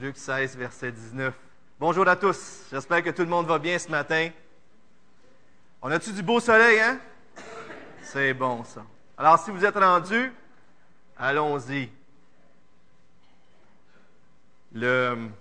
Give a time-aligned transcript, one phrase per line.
[0.00, 1.34] Luc 16, verset 19.
[1.78, 2.64] Bonjour à tous.
[2.70, 4.30] J'espère que tout le monde va bien ce matin.
[5.82, 6.98] On a-tu du beau soleil, hein?
[8.00, 8.82] C'est bon, ça.
[9.18, 10.32] Alors, si vous êtes rendus,
[11.18, 11.90] allons-y.
[14.72, 15.34] L'une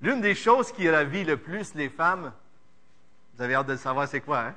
[0.00, 2.32] des choses qui ravit le plus les femmes,
[3.34, 4.54] vous avez hâte de savoir c'est quoi, hein?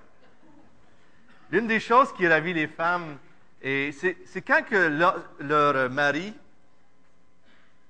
[1.51, 3.17] L'une des choses qui ravit les femmes,
[3.61, 6.33] et c'est quand que leur, mari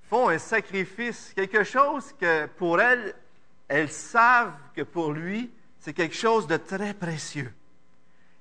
[0.09, 3.15] font un sacrifice, quelque chose que pour elles,
[3.69, 5.49] elles savent que pour lui,
[5.79, 7.53] c'est quelque chose de très précieux.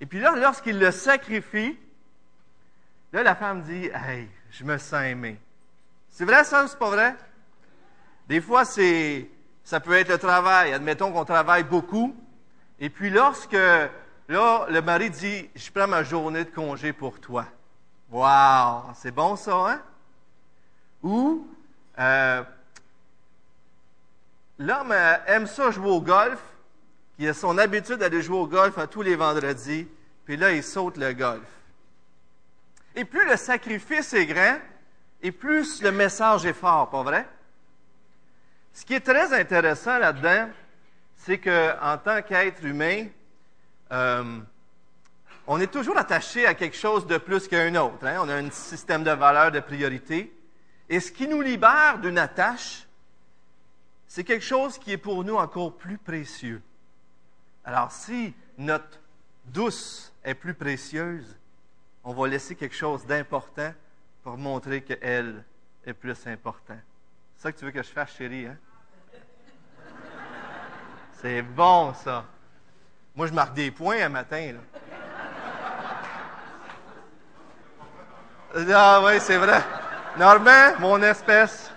[0.00, 1.78] Et puis là, lorsqu'il le sacrifie,
[3.12, 5.38] là, la femme dit, Hey, je me sens aimé.
[6.10, 7.14] C'est vrai ça ou c'est pas vrai?
[8.26, 9.28] Des fois, c'est,
[9.62, 10.72] ça peut être le travail.
[10.72, 12.16] Admettons qu'on travaille beaucoup.
[12.80, 13.56] Et puis lorsque
[14.30, 17.46] Là, le mari dit, je prends ma journée de congé pour toi.
[18.12, 19.82] Wow, c'est bon ça, hein?
[21.02, 21.48] Ou
[21.98, 22.44] euh,
[24.56, 26.38] l'homme euh, aime ça jouer au golf,
[27.18, 29.88] il a son habitude d'aller jouer au golf à tous les vendredis,
[30.24, 31.48] puis là, il saute le golf.
[32.94, 34.58] Et plus le sacrifice est grand,
[35.22, 37.28] et plus le message est fort, pas vrai?
[38.74, 40.50] Ce qui est très intéressant là-dedans,
[41.16, 43.06] c'est qu'en tant qu'être humain,
[43.92, 44.40] euh,
[45.46, 48.06] on est toujours attaché à quelque chose de plus qu'un autre.
[48.06, 48.18] Hein.
[48.20, 50.32] On a un système de valeurs, de priorités.
[50.88, 52.86] Et ce qui nous libère d'une attache,
[54.06, 56.62] c'est quelque chose qui est pour nous encore plus précieux.
[57.64, 58.98] Alors, si notre
[59.44, 61.36] douce est plus précieuse,
[62.02, 63.72] on va laisser quelque chose d'important
[64.22, 65.44] pour montrer qu'elle
[65.84, 66.78] est plus importante.
[67.36, 68.56] C'est ça que tu veux que je fasse, chérie, hein?
[71.20, 72.24] C'est bon, ça.
[73.20, 74.54] Moi, je marque des points un matin.
[78.54, 78.66] Là.
[78.72, 79.62] Ah oui, c'est vrai.
[80.16, 81.70] Normand, mon espèce.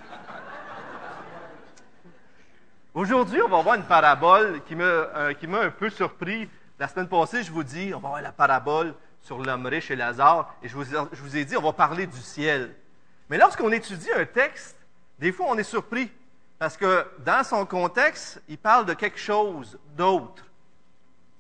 [2.93, 6.49] Aujourd'hui, on va voir une parabole qui m'a, euh, qui m'a un peu surpris.
[6.79, 9.97] La semaine passée, je vous dis, on va voir la parabole sur l'homme riche et
[9.97, 12.73] Lazare, et je vous, je vous ai dit, on va parler du ciel.
[13.29, 14.77] Mais lorsqu'on étudie un texte,
[15.19, 16.09] des fois, on est surpris,
[16.57, 20.45] parce que dans son contexte, il parle de quelque chose d'autre.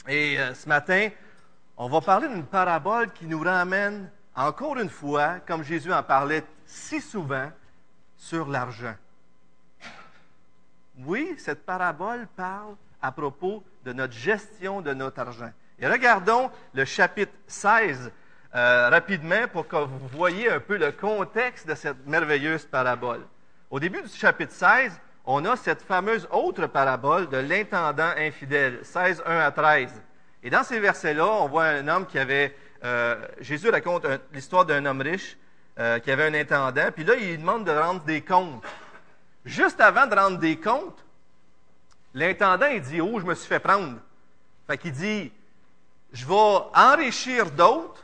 [0.07, 1.09] Et euh, ce matin,
[1.77, 6.43] on va parler d'une parabole qui nous ramène encore une fois, comme Jésus en parlait
[6.65, 7.49] si souvent,
[8.17, 8.95] sur l'argent.
[10.99, 15.51] Oui, cette parabole parle à propos de notre gestion de notre argent.
[15.79, 18.11] Et regardons le chapitre 16
[18.55, 23.25] euh, rapidement pour que vous voyez un peu le contexte de cette merveilleuse parabole.
[23.71, 29.23] Au début du chapitre 16, on a cette fameuse autre parabole de l'intendant infidèle, 16,
[29.25, 30.01] 1 à 13.
[30.43, 32.55] Et dans ces versets-là, on voit un homme qui avait...
[32.83, 35.37] Euh, Jésus raconte l'histoire d'un homme riche
[35.79, 38.63] euh, qui avait un intendant, puis là, il demande de rendre des comptes.
[39.45, 41.03] Juste avant de rendre des comptes,
[42.13, 43.97] l'intendant, il dit, oh, je me suis fait prendre.
[44.67, 45.31] Fait qu'il dit,
[46.11, 48.03] je vais enrichir d'autres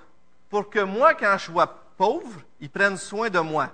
[0.50, 3.70] pour que moi, quand je sois pauvre, ils prennent soin de moi.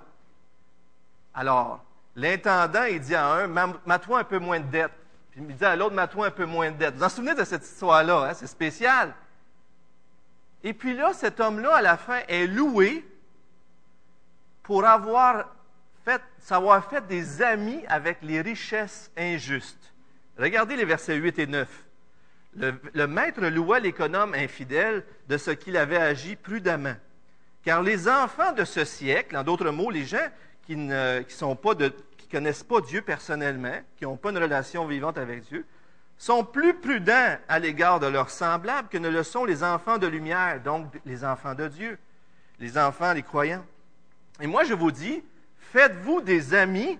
[1.32, 1.85] Alors,
[2.16, 4.92] L'intendant, il dit à un, mets-toi un peu moins de dette.
[5.30, 6.94] Puis il dit à l'autre, mets-toi un peu moins de dette.
[6.94, 8.34] Vous vous en souvenez de cette histoire-là, hein?
[8.34, 9.14] c'est spécial.
[10.64, 13.06] Et puis là, cet homme-là, à la fin, est loué
[14.62, 15.54] pour avoir
[16.06, 19.92] fait, savoir fait des amis avec les richesses injustes.
[20.38, 21.68] Regardez les versets 8 et 9.
[22.56, 26.96] Le, le maître loua l'économe infidèle de ce qu'il avait agi prudemment.
[27.62, 30.26] Car les enfants de ce siècle, en d'autres mots, les gens
[30.66, 31.92] qui ne sont pas de,
[32.26, 35.64] qui connaissent pas Dieu personnellement, qui n'ont pas une relation vivante avec Dieu,
[36.18, 40.06] sont plus prudents à l'égard de leurs semblables que ne le sont les enfants de
[40.06, 41.98] lumière, donc les enfants de Dieu,
[42.58, 43.64] les enfants, les croyants.
[44.40, 45.22] Et moi, je vous dis,
[45.72, 46.98] faites-vous des amis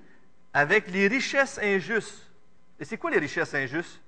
[0.52, 2.30] avec les richesses injustes.
[2.78, 4.00] Et c'est quoi les richesses injustes?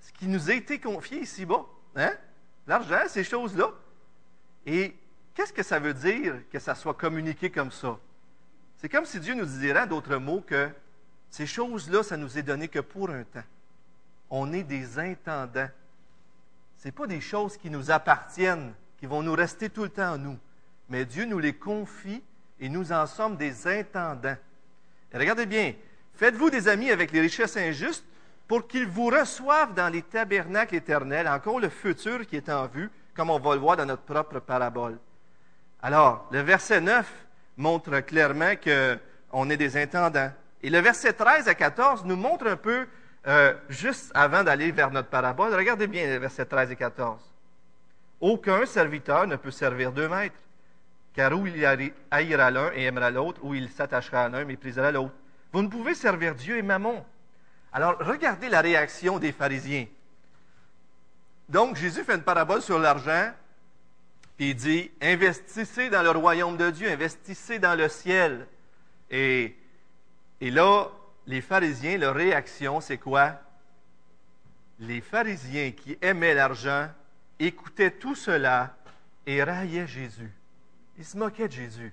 [0.00, 1.66] Ce qui nous a été confié ici-bas.
[1.96, 2.12] Hein?
[2.66, 3.72] L'argent, ces choses-là.
[4.66, 4.94] Et
[5.34, 7.98] Qu'est-ce que ça veut dire que ça soit communiqué comme ça?
[8.80, 10.70] C'est comme si Dieu nous dirait, d'autres mots, que
[11.28, 13.44] ces choses-là, ça nous est donné que pour un temps.
[14.30, 15.68] On est des intendants.
[16.78, 20.18] Ce pas des choses qui nous appartiennent, qui vont nous rester tout le temps en
[20.18, 20.38] nous.
[20.88, 22.22] Mais Dieu nous les confie
[22.58, 24.36] et nous en sommes des intendants.
[25.12, 25.74] Regardez bien,
[26.14, 28.06] faites-vous des amis avec les richesses injustes
[28.48, 32.90] pour qu'ils vous reçoivent dans les tabernacles éternels, encore le futur qui est en vue,
[33.14, 34.98] comme on va le voir dans notre propre parabole.
[35.82, 40.32] Alors, le verset 9 montre clairement qu'on est des intendants.
[40.62, 42.86] Et le verset 13 à 14 nous montre un peu,
[43.26, 47.20] euh, juste avant d'aller vers notre parabole, regardez bien les versets 13 et 14.
[48.20, 50.40] Aucun serviteur ne peut servir deux maîtres,
[51.14, 55.14] car où il haïra l'un et aimera l'autre, ou il s'attachera à l'un, méprisera l'autre.
[55.52, 57.04] Vous ne pouvez servir Dieu et Mammon.
[57.72, 59.86] Alors, regardez la réaction des pharisiens.
[61.48, 63.32] Donc, Jésus fait une parabole sur l'argent,
[64.40, 68.46] il dit, investissez dans le royaume de Dieu, investissez dans le ciel.
[69.10, 69.54] Et,
[70.40, 70.88] et là,
[71.26, 73.38] les pharisiens, leur réaction, c'est quoi?
[74.78, 76.88] Les pharisiens qui aimaient l'argent
[77.38, 78.74] écoutaient tout cela
[79.26, 80.32] et raillaient Jésus.
[80.96, 81.92] Ils se moquaient de Jésus.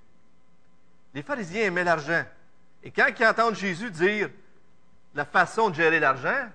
[1.14, 2.24] Les pharisiens aimaient l'argent.
[2.82, 4.30] Et quand ils entendent Jésus dire
[5.14, 6.48] la façon de gérer l'argent,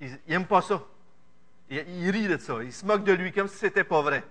[0.00, 0.80] ils n'aiment pas ça.
[1.68, 2.62] Ils, ils, rient de ça.
[2.62, 4.22] Ils se moquent de lui comme si ce n'était pas vrai.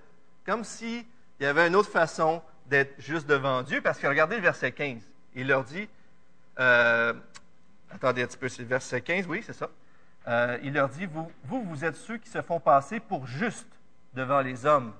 [0.46, 1.06] Comme s'il
[1.40, 3.82] y avait une autre façon d'être juste devant Dieu.
[3.82, 5.02] Parce que regardez le verset 15.
[5.36, 5.88] Il leur dit,
[6.60, 7.14] euh,
[7.92, 9.70] attendez un petit peu, c'est le verset 15, oui, c'est ça.
[10.28, 13.80] Euh, il leur dit, vous, vous, êtes ceux qui se font passer pour justes
[14.14, 14.94] devant les hommes,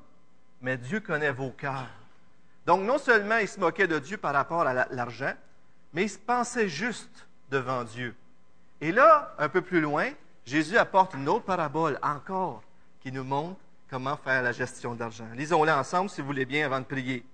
[0.62, 1.90] mais Dieu connaît vos cœurs.
[2.66, 5.34] Donc, non seulement ils se moquaient de Dieu par rapport à l'argent,
[5.94, 8.16] mais ils se pensaient justes devant Dieu.
[8.80, 10.10] Et là, un peu plus loin,
[10.46, 12.64] Jésus apporte une autre parabole encore
[13.02, 13.60] qui nous montre
[13.92, 15.28] comment faire la gestion d'argent.
[15.36, 17.26] Lisons-la ensemble, si vous voulez bien, avant de prier.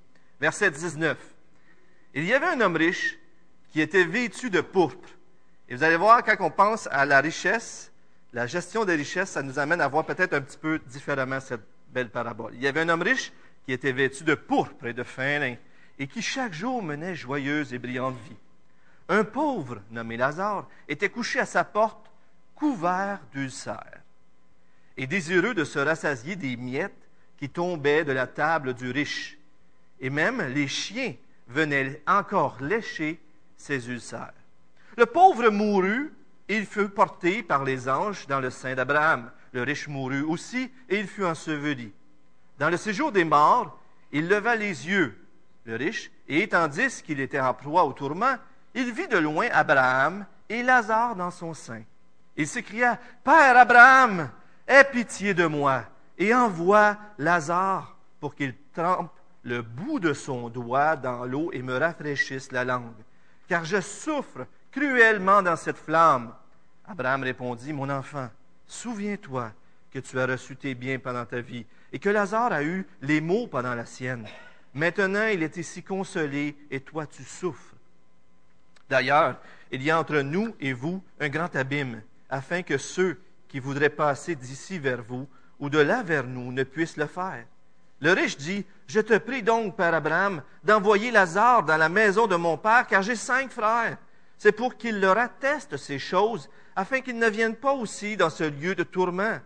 [0.41, 1.15] Verset 19.
[2.15, 3.19] Il y avait un homme riche
[3.69, 5.07] qui était vêtu de pourpre.
[5.69, 7.91] Et vous allez voir, quand on pense à la richesse,
[8.33, 11.61] la gestion des richesses, ça nous amène à voir peut-être un petit peu différemment cette
[11.89, 12.55] belle parabole.
[12.55, 13.31] Il y avait un homme riche
[13.65, 15.55] qui était vêtu de pourpre et de fin lin,
[15.99, 18.37] et qui chaque jour menait joyeuse et brillante vie.
[19.09, 22.09] Un pauvre, nommé Lazare, était couché à sa porte,
[22.55, 24.01] couvert d'ulcères,
[24.97, 29.37] et désireux de se rassasier des miettes qui tombaient de la table du riche.
[29.99, 31.13] Et même les chiens
[31.47, 33.19] venaient encore lécher
[33.55, 34.33] ses ulcères.
[34.97, 36.11] Le pauvre mourut,
[36.49, 39.31] et il fut porté par les anges dans le sein d'Abraham.
[39.53, 41.91] Le riche mourut aussi, et il fut enseveli.
[42.57, 43.79] Dans le séjour des morts,
[44.11, 45.15] il leva les yeux,
[45.65, 48.37] le riche, et tandis qu'il était en proie au tourment,
[48.73, 51.83] il vit de loin Abraham et Lazare dans son sein.
[52.35, 54.29] Il s'écria, Père Abraham,
[54.67, 55.83] aie pitié de moi
[56.17, 59.11] et envoie Lazare pour qu'il trempe
[59.43, 63.03] le bout de son doigt dans l'eau et me rafraîchisse la langue,
[63.47, 66.33] car je souffre cruellement dans cette flamme.
[66.85, 68.29] Abraham répondit, Mon enfant,
[68.65, 69.51] souviens-toi
[69.91, 73.21] que tu as reçu tes biens pendant ta vie et que Lazare a eu les
[73.21, 74.25] maux pendant la sienne.
[74.73, 77.73] Maintenant, il est ici consolé et toi, tu souffres.
[78.89, 79.37] D'ailleurs,
[79.71, 83.89] il y a entre nous et vous un grand abîme, afin que ceux qui voudraient
[83.89, 85.27] passer d'ici vers vous
[85.59, 87.45] ou de là vers nous ne puissent le faire.
[87.99, 92.35] Le riche dit, Je te prie donc, Père Abraham, d'envoyer Lazare dans la maison de
[92.35, 93.97] mon Père, car j'ai cinq frères.
[94.37, 98.43] C'est pour qu'il leur atteste ces choses, afin qu'ils ne viennent pas aussi dans ce
[98.43, 99.39] lieu de tourment.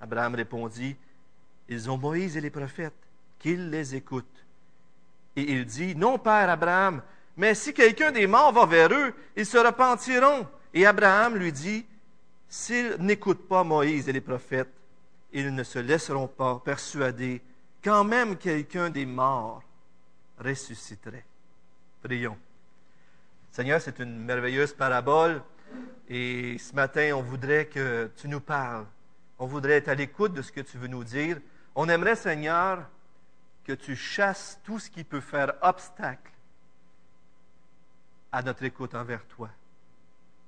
[0.00, 0.96] Abraham répondit,
[1.68, 2.92] ils ont Moïse et les prophètes,
[3.38, 4.44] qu'ils les écoutent.
[5.36, 7.02] Et il dit, non, Père Abraham,
[7.36, 10.46] mais si quelqu'un des morts va vers eux, ils se repentiront.
[10.74, 11.86] Et Abraham lui dit,
[12.52, 14.74] s'ils n'écoutent pas Moïse et les prophètes,
[15.32, 17.40] ils ne se laisseront pas persuader
[17.82, 19.62] quand même quelqu'un des morts
[20.38, 21.24] ressusciterait.
[22.02, 22.36] Prions.
[23.50, 25.42] Seigneur, c'est une merveilleuse parabole
[26.10, 28.84] et ce matin, on voudrait que tu nous parles.
[29.38, 31.38] On voudrait être à l'écoute de ce que tu veux nous dire.
[31.74, 32.86] On aimerait, Seigneur,
[33.64, 36.30] que tu chasses tout ce qui peut faire obstacle
[38.30, 39.48] à notre écoute envers toi.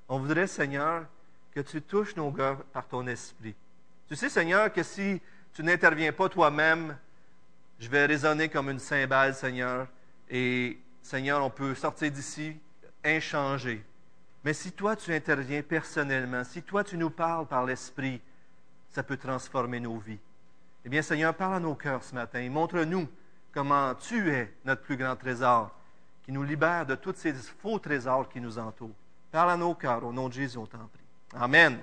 [0.07, 1.07] On voudrait, Seigneur,
[1.55, 3.55] que tu touches nos cœurs par ton esprit.
[4.09, 5.21] Tu sais, Seigneur, que si
[5.53, 6.97] tu n'interviens pas toi-même,
[7.79, 9.87] je vais résonner comme une cymbale, Seigneur,
[10.29, 12.57] et Seigneur, on peut sortir d'ici
[13.05, 13.85] inchangé.
[14.43, 18.21] Mais si toi, tu interviens personnellement, si toi, tu nous parles par l'esprit,
[18.91, 20.19] ça peut transformer nos vies.
[20.85, 23.09] Eh bien, Seigneur, parle à nos cœurs ce matin montre-nous
[23.53, 25.71] comment tu es notre plus grand trésor,
[26.25, 28.91] qui nous libère de tous ces faux trésors qui nous entourent.
[29.31, 31.04] Parle à nos cœurs, au nom de Jésus, on t'en prie.
[31.33, 31.79] Amen.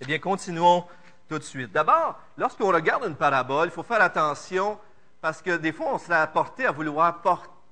[0.00, 0.84] Eh bien, continuons
[1.28, 1.72] tout de suite.
[1.72, 4.78] D'abord, lorsqu'on regarde une parabole, il faut faire attention
[5.20, 7.22] parce que des fois, on serait apporté à vouloir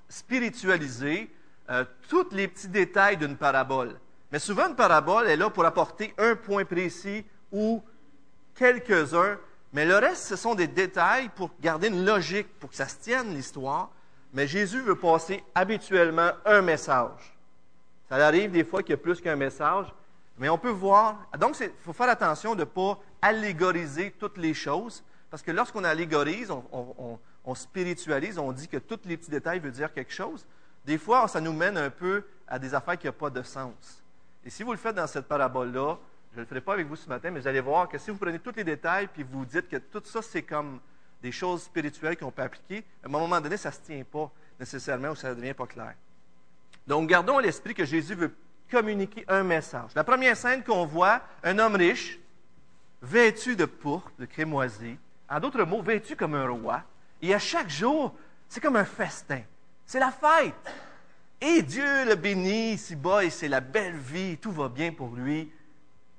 [0.09, 1.33] spiritualiser
[1.69, 3.99] euh, tous les petits détails d'une parabole.
[4.33, 7.83] Mais souvent, une parabole est là pour apporter un point précis ou
[8.55, 9.37] quelques-uns
[9.73, 12.97] mais le reste, ce sont des détails pour garder une logique, pour que ça se
[12.97, 13.91] tienne l'histoire.
[14.33, 17.37] Mais Jésus veut passer habituellement un message.
[18.09, 19.87] Ça arrive des fois qu'il y a plus qu'un message,
[20.41, 21.29] mais on peut voir.
[21.39, 25.85] Donc, il faut faire attention de ne pas allégoriser toutes les choses, parce que lorsqu'on
[25.85, 30.47] allégorise, on, spiritualise, on dit que tous les petits détails veulent dire quelque chose.
[30.87, 34.03] Des fois, ça nous mène un peu à des affaires qui n'ont pas de sens.
[34.45, 35.99] Et si vous le faites dans cette parabole-là,
[36.33, 38.11] je ne le ferai pas avec vous ce matin, mais vous allez voir que si
[38.11, 40.81] vous prenez tous les détails puis vous dites que tout ça, c'est comme
[41.23, 44.31] des choses spirituelles qu'on peut appliquer, à un moment donné, ça ne se tient pas
[44.59, 45.95] nécessairement ou ça ne devient pas clair.
[46.87, 48.35] Donc, gardons à l'esprit que Jésus veut
[48.71, 49.91] communiquer un message.
[49.95, 52.19] La première scène qu'on voit, un homme riche,
[53.03, 54.97] vêtu de pourpre, de crémoisie,
[55.29, 56.83] en d'autres mots, vêtu comme un roi,
[57.23, 58.15] et à chaque jour,
[58.49, 59.43] c'est comme un festin.
[59.87, 60.55] C'est la fête.
[61.41, 65.15] Et Dieu le bénit, si bas, et c'est la belle vie, tout va bien pour
[65.15, 65.51] lui.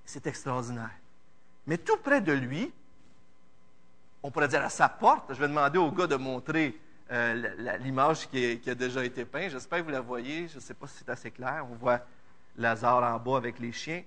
[0.05, 0.89] C'est extraordinaire.
[1.67, 2.71] Mais tout près de lui,
[4.23, 6.79] on pourrait dire à sa porte, je vais demander au gars de montrer
[7.11, 9.51] euh, l'image qui, a déjà été peinte.
[9.51, 10.47] J'espère que vous la voyez.
[10.47, 11.65] Je ne sais pas si c'est assez clair.
[11.69, 11.99] On voit
[12.57, 14.03] Lazare en bas avec les chiens.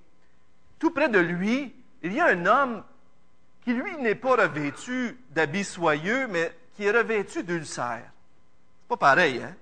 [0.78, 2.84] Tout près de lui, il y a un homme
[3.62, 8.10] qui, lui, n'est pas revêtu d'habits soyeux, mais qui est revêtu d'ulcères.
[8.82, 9.54] C'est pas pareil, hein?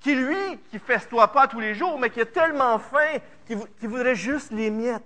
[0.00, 4.14] Qui, lui, qui festoie pas tous les jours, mais qui a tellement faim qu'il voudrait
[4.14, 5.02] juste les miettes.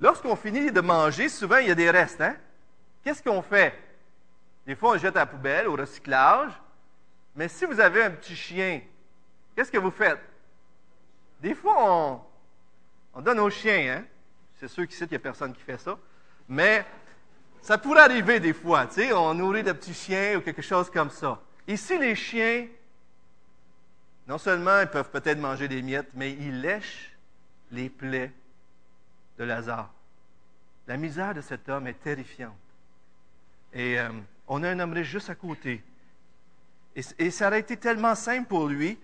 [0.00, 2.36] Lorsqu'on finit de manger, souvent, il y a des restes, hein?
[3.04, 3.78] Qu'est-ce qu'on fait?
[4.66, 6.52] Des fois, on jette à la poubelle, au recyclage.
[7.34, 8.80] Mais si vous avez un petit chien,
[9.54, 10.20] qu'est-ce que vous faites?
[11.42, 12.22] Des fois,
[13.14, 14.04] on, donne aux chiens, hein?
[14.60, 15.98] C'est sûr qu'ici, il n'y a personne qui fait ça.
[16.48, 16.86] Mais
[17.60, 20.88] ça pourrait arriver des fois, tu sais, on nourrit de petits chiens ou quelque chose
[20.88, 21.42] comme ça.
[21.66, 22.68] Ici, les chiens,
[24.28, 27.10] non seulement ils peuvent peut-être manger des miettes, mais ils lèchent
[27.72, 28.32] les plaies
[29.36, 29.92] de Lazare.
[30.86, 32.54] La misère de cet homme est terrifiante.
[33.72, 34.10] Et euh,
[34.46, 35.82] on a un homme juste à côté.
[36.94, 38.96] Et, ça aurait été tellement simple pour lui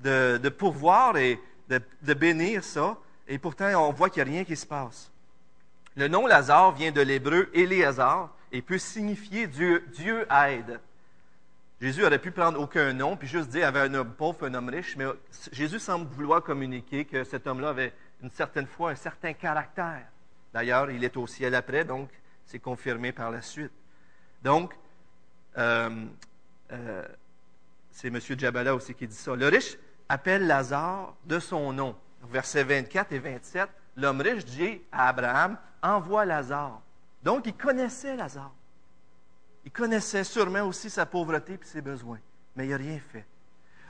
[0.00, 1.38] de, de pourvoir et
[1.78, 2.96] de, bénir ça.
[3.28, 5.10] Et pourtant, on voit qu'il n'y a rien qui se passe.
[5.96, 10.80] Le nom Lazare vient de l'hébreu Éléazar et peut signifier Dieu, aide.
[11.80, 14.68] Jésus aurait pu prendre aucun nom, puis juste dire avait un homme pauvre, un homme
[14.68, 15.06] riche, mais
[15.50, 20.06] Jésus semble vouloir communiquer que cet homme-là avait une certaine foi, un certain caractère.
[20.54, 22.08] D'ailleurs, il est au ciel après, donc
[22.46, 23.72] c'est confirmé par la suite.
[24.42, 24.72] Donc,
[25.58, 26.06] euh,
[26.72, 27.04] euh,
[27.90, 28.20] c'est M.
[28.20, 29.34] Djabala aussi qui dit ça.
[29.34, 29.76] Le riche
[30.08, 31.96] appelle Lazare de son nom.
[32.30, 36.80] Versets 24 et 27, l'homme riche dit à Abraham, envoie Lazare.
[37.22, 38.52] Donc, il connaissait Lazare.
[39.64, 42.18] Il connaissait sûrement aussi sa pauvreté et ses besoins,
[42.56, 43.24] mais il n'a rien fait.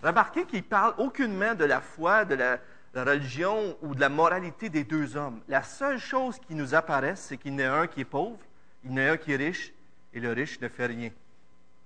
[0.03, 2.59] Remarquez qu'il parle aucunement de la foi, de la,
[2.95, 5.41] religion ou de la moralité des deux hommes.
[5.49, 8.39] La seule chose qui nous apparaît, c'est qu'il y en a un qui est pauvre,
[8.85, 9.73] il y en a un qui est riche,
[10.13, 11.11] et le riche ne fait rien.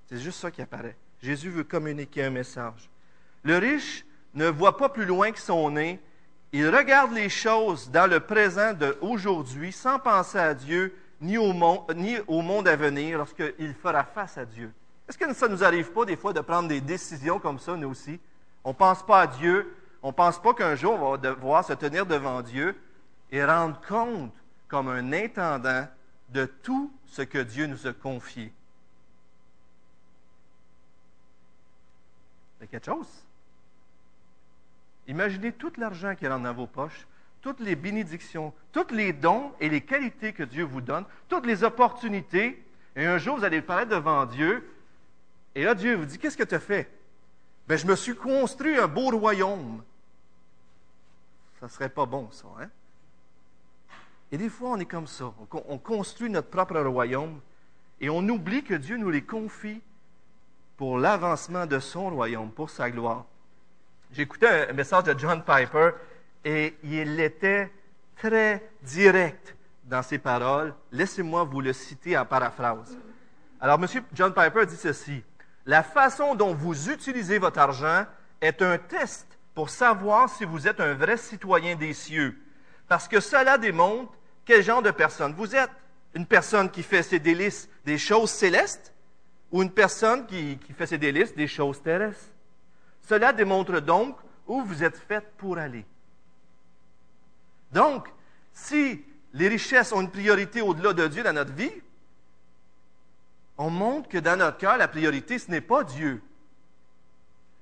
[0.09, 0.97] C'est juste ça qui apparaît.
[1.23, 2.89] Jésus veut communiquer un message.
[3.43, 4.05] Le riche
[4.37, 6.01] ne voit pas plus loin que son nez.
[6.53, 11.93] Il regarde les choses dans le présent d'aujourd'hui sans penser à Dieu ni au, monde,
[11.97, 14.73] ni au monde à venir lorsqu'il fera face à Dieu.
[15.09, 17.77] Est-ce que ça ne nous arrive pas des fois de prendre des décisions comme ça,
[17.77, 18.21] nous aussi?
[18.65, 19.75] On ne pense pas à Dieu.
[20.03, 22.77] On ne pense pas qu'un jour on va devoir se tenir devant Dieu
[23.33, 24.33] et rendre compte
[24.69, 25.87] comme un intendant
[26.29, 28.53] de tout ce que Dieu nous a confié.
[32.61, 33.26] C'est quelque chose?
[35.09, 37.07] Imaginez tout l'argent qui rentre dans vos poches,
[37.41, 41.63] toutes les bénédictions, tous les dons et les qualités que Dieu vous donne, toutes les
[41.63, 42.63] opportunités.
[42.97, 44.69] Et un jour, vous allez paraître devant Dieu.
[45.55, 46.91] Et là, Dieu vous dit, qu'est-ce que tu as fait?
[47.69, 49.83] Ben, je me suis construit un beau royaume.
[51.61, 52.69] Ça ne serait pas bon, ça, hein?
[54.33, 55.33] Et des fois, on est comme ça.
[55.69, 57.41] On, construit notre propre royaume
[58.01, 59.81] et on oublie que Dieu nous les confie
[60.77, 63.25] pour l'avancement de son royaume, pour sa gloire.
[64.17, 65.91] Écouté un message de John Piper
[66.45, 67.71] et il était
[68.17, 70.75] très direct dans ses paroles.
[70.93, 72.97] Laissez-moi vous le citer en paraphrase.
[73.61, 74.03] Alors, M.
[74.13, 75.23] John Piper dit ceci.
[75.67, 78.07] La façon dont vous utilisez votre argent
[78.41, 82.37] est un test pour savoir si vous êtes un vrai citoyen des cieux
[82.89, 84.13] parce que cela démontre
[84.45, 85.71] quel genre de personne vous êtes.
[86.15, 88.95] Une personne qui fait ses délices des choses célestes
[89.51, 92.33] ou une personne qui, fait ses délices des choses terrestres.
[93.09, 95.85] Cela démontre donc où vous êtes fait pour aller.
[97.73, 98.09] Donc,
[98.53, 101.71] si les richesses ont une priorité au-delà de Dieu dans notre vie,
[103.59, 106.21] on montre que dans notre cœur, la priorité, ce n'est pas Dieu.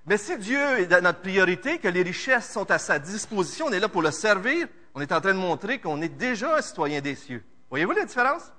[0.06, 3.72] Mais si Dieu est dans notre priorité, que les richesses sont à sa disposition, on
[3.72, 6.62] est là pour le servir, on est en train de montrer qu'on est déjà un
[6.62, 7.44] citoyen des cieux.
[7.68, 8.50] Voyez-vous la différence?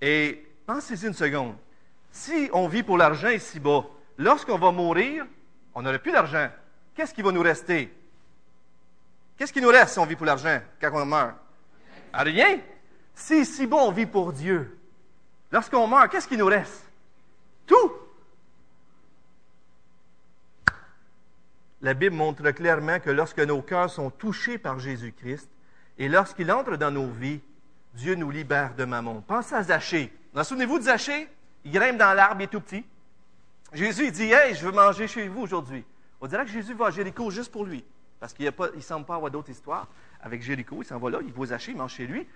[0.00, 1.54] Et pensez-y une seconde.
[2.12, 3.84] Si on vit pour l'argent ici-bas,
[4.16, 5.26] lorsqu'on va mourir,
[5.78, 6.48] on n'aurait plus d'argent.
[6.92, 7.94] Qu'est-ce qui va nous rester?
[9.36, 11.36] Qu'est-ce qui nous reste si on vit pour l'argent quand on meurt?
[12.12, 12.58] Rien.
[13.14, 14.76] Si ici-bas on vit pour Dieu,
[15.52, 16.84] lorsqu'on meurt, qu'est-ce qui nous reste?
[17.64, 17.92] Tout.
[21.80, 25.48] la Bible montre clairement que lorsque nos cœurs sont touchés par Jésus-Christ
[25.96, 27.40] et lorsqu'il entre dans nos vies,
[27.94, 29.20] Dieu nous libère de mammon.
[29.20, 30.12] Pensez à Zachée.
[30.34, 31.28] Vous souvenez-vous de Zachée?
[31.64, 32.84] il grimpe dans l'arbre, il est tout petit.
[33.72, 35.84] Jésus, il dit, hey, je veux manger chez vous aujourd'hui.
[36.20, 37.84] On dirait que Jésus va à Jéricho juste pour lui.
[38.18, 39.86] Parce qu'il ne semble pas avoir d'autres histoires
[40.20, 40.78] avec Jéricho.
[40.80, 42.26] Il s'en va là, il voit Zachée, il mange chez lui.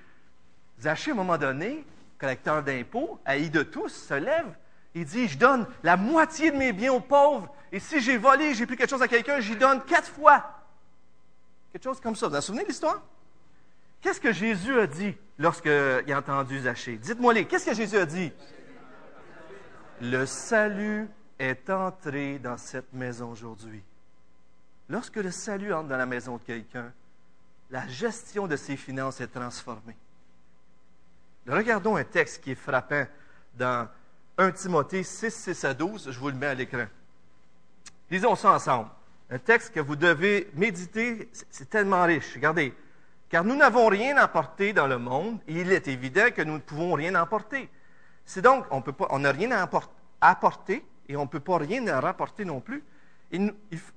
[0.80, 1.84] Zachée, à un moment donné,
[2.18, 4.54] collecteur d'impôts, haï de tous, se lève.
[4.94, 7.52] Il dit, je donne la moitié de mes biens aux pauvres.
[7.72, 10.44] Et si j'ai volé, j'ai pris quelque chose à quelqu'un, j'y donne quatre fois.
[11.72, 12.28] Quelque chose comme ça.
[12.28, 13.00] Vous vous souvenez de l'histoire?
[14.02, 15.70] Qu'est-ce que Jésus a dit lorsqu'il
[16.12, 16.96] a entendu Zachée?
[16.96, 17.46] Dites-moi-les.
[17.46, 18.32] Qu'est-ce que Jésus a dit?
[20.00, 21.08] Le salut
[21.42, 23.82] est entré dans cette maison aujourd'hui.
[24.88, 26.92] Lorsque le salut entre dans la maison de quelqu'un,
[27.70, 29.96] la gestion de ses finances est transformée.
[31.49, 33.06] Regardons un texte qui est frappant
[33.54, 33.88] dans
[34.38, 36.11] 1 Timothée 6, 6 à 12.
[36.12, 36.87] Je vous le mets à l'écran.
[38.08, 38.90] Lisons ça ensemble.
[39.30, 42.34] Un texte que vous devez méditer, c'est tellement riche.
[42.34, 42.72] Regardez.
[43.28, 46.58] Car nous n'avons rien apporter dans le monde, et il est évident que nous ne
[46.58, 47.68] pouvons rien emporter.
[48.26, 49.68] C'est donc, on n'a rien à
[50.20, 52.85] apporter, et on ne peut pas rien rapporter non plus.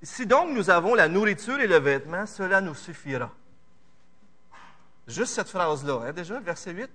[0.02, 3.32] si donc nous avons la nourriture et le vêtement, cela nous suffira.
[5.08, 6.90] Juste cette phrase-là, hein, déjà, verset 8.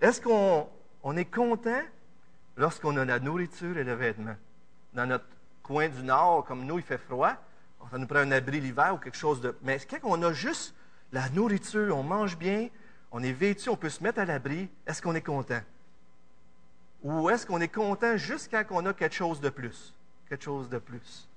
[0.00, 0.68] Est-ce qu'on
[1.02, 1.82] on est content
[2.56, 4.36] lorsqu'on a la nourriture et le vêtement?
[4.94, 5.26] Dans notre
[5.62, 7.34] coin du nord, comme nous, il fait froid,
[7.90, 9.56] ça nous prend un abri l'hiver ou quelque chose de.
[9.62, 10.74] Mais quand on a juste
[11.10, 12.68] la nourriture, on mange bien,
[13.10, 15.60] on est vêtu, on peut se mettre à l'abri, est-ce qu'on est content?
[17.02, 19.94] Ou est-ce qu'on est content juste quand on a quelque chose de plus?
[20.28, 21.28] Quelque chose de plus.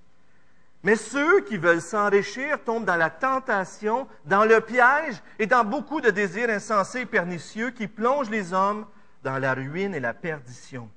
[0.83, 5.99] Mais ceux qui veulent s'enrichir tombent dans la tentation, dans le piège et dans beaucoup
[5.99, 8.85] de désirs insensés et pernicieux qui plongent les hommes
[9.23, 10.87] dans la ruine et la perdition.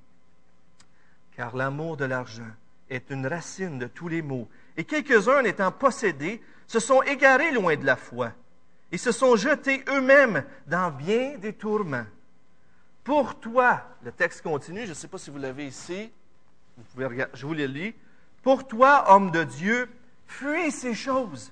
[1.35, 2.51] Car l'amour de l'argent
[2.89, 4.47] est une racine de tous les maux,
[4.77, 8.31] et quelques-uns étant possédés se sont égarés loin de la foi
[8.91, 12.05] et se sont jetés eux-mêmes dans bien des tourments.
[13.09, 16.11] Pour toi, le texte continue, je ne sais pas si vous l'avez ici,
[16.95, 17.95] je vous le lis.
[18.43, 19.89] Pour toi, homme de Dieu,
[20.27, 21.51] fuis ces choses.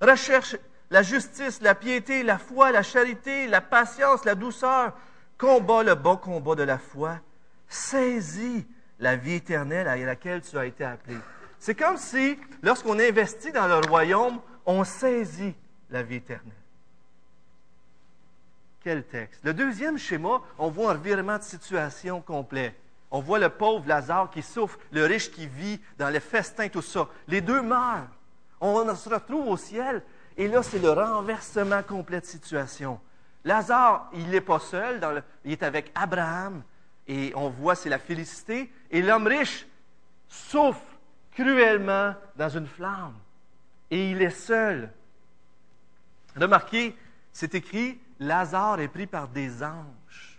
[0.00, 0.56] Recherche
[0.90, 4.94] la justice, la piété, la foi, la charité, la patience, la douceur.
[5.38, 7.20] Combat le bon combat de la foi.
[7.68, 8.66] Saisis
[8.98, 11.18] la vie éternelle à laquelle tu as été appelé.
[11.60, 15.54] C'est comme si, lorsqu'on investit dans le royaume, on saisit
[15.88, 16.63] la vie éternelle.
[18.84, 19.40] Quel texte.
[19.42, 22.76] Le deuxième schéma, on voit un revirement de situation complet.
[23.10, 26.82] On voit le pauvre Lazare qui souffre, le riche qui vit dans les festins, tout
[26.82, 27.08] ça.
[27.26, 28.08] Les deux meurent.
[28.60, 30.02] On se retrouve au ciel
[30.36, 33.00] et là, c'est le renversement complet de situation.
[33.42, 35.00] Lazare, il n'est pas seul,
[35.46, 36.62] il est avec Abraham
[37.08, 38.70] et on voit c'est la félicité.
[38.90, 39.66] Et l'homme riche
[40.28, 40.82] souffre
[41.32, 43.14] cruellement dans une flamme
[43.90, 44.90] et il est seul.
[46.36, 46.94] Remarquez,
[47.32, 50.38] c'est écrit, Lazare est pris par des anges.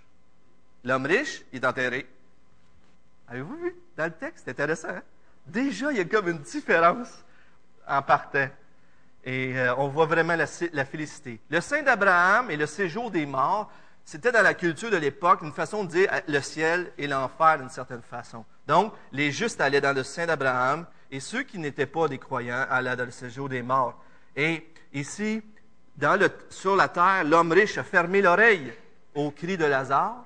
[0.84, 2.08] L'homme riche, il est enterré.
[3.28, 3.76] Avez-vous vu?
[3.98, 4.44] Dans le texte?
[4.46, 4.90] C'est intéressant.
[4.90, 5.02] Hein?
[5.48, 7.24] Déjà, il y a comme une différence
[7.88, 8.48] en partant.
[9.24, 11.40] Et euh, on voit vraiment la, la félicité.
[11.50, 13.72] Le sein d'Abraham et le séjour des morts,
[14.04, 17.58] c'était dans la culture de l'époque une façon de dire euh, le ciel et l'enfer
[17.58, 18.46] d'une certaine façon.
[18.68, 22.66] Donc, les justes allaient dans le sein d'Abraham et ceux qui n'étaient pas des croyants
[22.70, 24.00] allaient dans le séjour des morts.
[24.36, 25.42] Et ici,
[26.50, 28.74] sur la terre, l'homme riche a fermé l'oreille
[29.14, 30.26] au cri de Lazare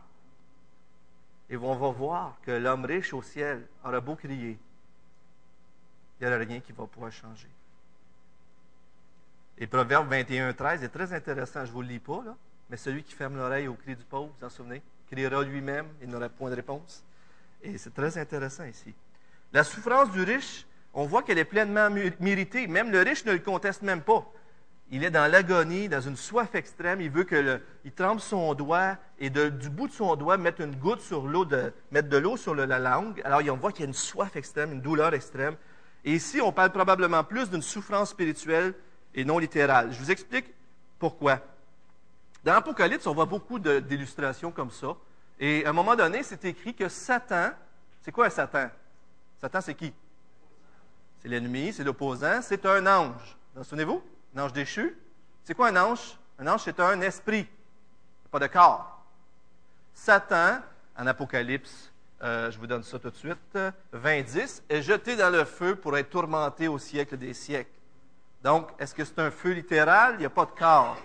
[1.49, 4.57] et on va voir que l'homme riche au ciel aura beau crier,
[6.19, 7.49] il n'y aura rien qui va pouvoir changer.
[9.57, 12.23] Et Proverbe 21, 13 est très intéressant, je ne vous le lis pas,
[12.69, 16.09] mais celui qui ferme l'oreille au cri du pauvre, vous en souvenez, criera lui-même, il
[16.09, 17.03] n'aura point de réponse.
[17.61, 18.93] Et c'est très intéressant ici.
[19.51, 22.67] La souffrance du riche, on voit qu'elle est pleinement méritée.
[22.67, 24.25] Même le riche ne le conteste même pas
[24.91, 26.99] il est dans l'agonie, dans une soif extrême.
[27.01, 30.75] Il veut que il trempe son doigt et du bout de son doigt mettre une
[30.75, 33.21] goutte sur l'eau, de, mettre de l'eau sur la langue.
[33.23, 35.55] Alors on voit qu'il y a une soif extrême, une douleur extrême.
[36.03, 38.73] Et ici, on parle probablement plus d'une souffrance spirituelle
[39.13, 39.91] et non littérale.
[39.91, 40.45] Je vous explique
[40.97, 41.39] pourquoi.
[42.43, 44.95] Dans l'Apocalypse, on voit beaucoup d'illustrations comme ça.
[45.39, 47.51] Et à un moment donné, c'est écrit que Satan,
[48.01, 48.69] c'est quoi un Satan?
[49.39, 49.93] Satan, c'est qui?
[51.21, 53.37] C'est l'ennemi, c'est l'opposant, c'est un ange.
[53.55, 54.01] Vous souvenez-vous?
[54.35, 54.95] Un ange déchu.
[55.43, 56.17] C'est quoi un ange?
[56.37, 57.47] Un ange, c'est un esprit,
[58.31, 59.03] pas de corps.
[59.93, 60.59] Satan,
[60.97, 63.57] en Apocalypse, euh, je vous donne ça tout de suite,
[63.91, 64.23] 20,
[64.69, 67.71] est jeté dans le feu pour être tourmenté au siècle des siècles.
[68.43, 70.15] Donc, est-ce que c'est un feu littéral?
[70.15, 70.97] Il n'y a pas de corps.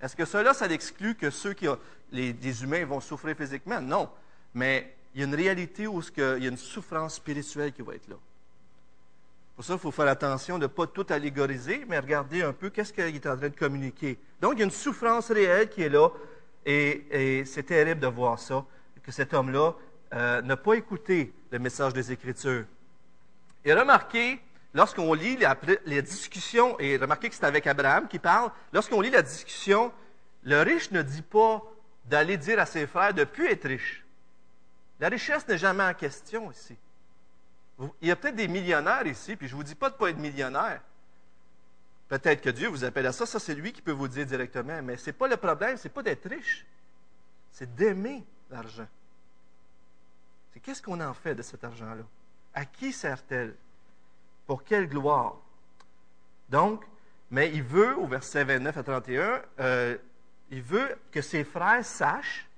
[0.00, 1.78] Est-ce que cela, ça exclut que ceux qui ont,
[2.10, 3.80] les, humains vont souffrir physiquement?
[3.80, 4.10] Non.
[4.54, 7.94] Mais il y a une réalité où il y a une souffrance spirituelle qui va
[7.94, 8.16] être là.
[9.60, 12.70] Pour ça, il faut faire attention de ne pas tout allégoriser, mais regarder un peu
[12.70, 14.18] qu'est-ce qu'il est en train de communiquer.
[14.40, 16.08] Donc, il y a une souffrance réelle qui est là,
[16.64, 18.64] et, c'est terrible de voir ça,
[19.02, 19.74] que cet homme-là
[20.14, 22.64] euh, n'a pas écouté le message des Écritures.
[23.62, 24.40] Et remarquez,
[24.72, 25.36] lorsqu'on lit
[25.84, 29.92] les, discussions, et remarquez que c'est avec Abraham qui parle, lorsqu'on lit la discussion,
[30.42, 31.62] le riche ne dit pas
[32.06, 34.06] d'aller dire à ses frères de ne plus être riche.
[35.00, 36.78] La richesse n'est jamais en question ici.
[38.00, 39.98] Il y a peut-être des millionnaires ici, puis je ne vous dis pas de ne
[39.98, 40.82] pas être millionnaire.
[42.08, 44.82] Peut-être que Dieu vous appelle à ça, ça c'est lui qui peut vous dire directement,
[44.82, 46.66] mais ce n'est pas le problème, ce n'est pas d'être riche,
[47.52, 48.88] c'est d'aimer l'argent.
[50.52, 52.02] C'est qu'est-ce qu'on en fait de cet argent-là?
[52.52, 53.54] À qui sert-elle?
[54.46, 55.36] Pour quelle gloire?
[56.48, 56.84] Donc,
[57.30, 59.96] mais il veut, au verset 29 à 31, euh,
[60.50, 62.48] il veut que ses frères sachent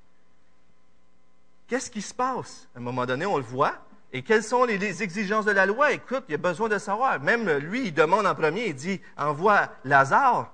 [1.66, 2.68] qu'est-ce qui se passe.
[2.74, 3.78] À un moment donné, on le voit.
[4.12, 5.92] Et quelles sont les, exigences de la loi?
[5.92, 7.18] Écoute, il y a besoin de savoir.
[7.20, 10.52] Même lui, il demande en premier, il dit, envoie Lazare.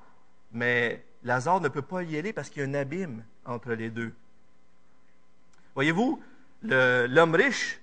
[0.53, 3.91] Mais Lazare ne peut pas y aller parce qu'il y a un abîme entre les
[3.91, 4.13] deux.
[5.75, 6.23] Voyez-vous,
[6.63, 7.81] l'homme riche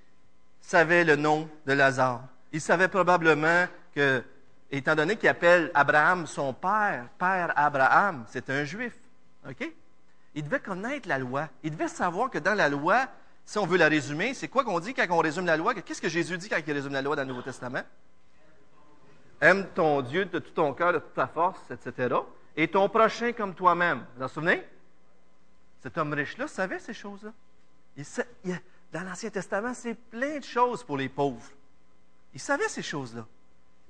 [0.62, 2.24] savait le nom de Lazare.
[2.54, 4.24] Il savait probablement que,
[4.72, 8.94] étant donné qu'il appelle Abraham son père, père Abraham, c'est un juif.
[9.48, 9.70] OK?
[10.36, 11.50] Il devait connaître la loi.
[11.64, 13.08] Il devait savoir que dans la loi,
[13.46, 15.76] si on veut la résumer, c'est quoi qu'on dit quand on résume la loi?
[15.76, 17.84] Qu'est-ce que Jésus dit quand il résume la loi dans le Nouveau Testament?
[19.40, 22.16] Aime ton Dieu de tout ton cœur, de toute ta force, etc.
[22.58, 24.06] Et ton prochain comme toi-même.
[24.16, 24.64] Vous en souvenez?
[25.82, 27.34] Cet homme riche-là savait ces choses-là.
[28.92, 31.52] dans l'Ancien Testament, c'est plein de choses pour les pauvres.
[32.34, 33.28] Il savait ces choses-là.